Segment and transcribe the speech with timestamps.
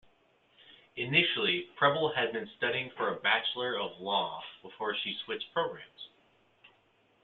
[0.95, 6.09] Initially, Prebble had been studying for a Bachelor of Laws before she switched programs.